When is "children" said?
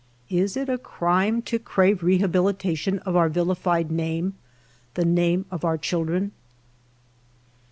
5.77-6.31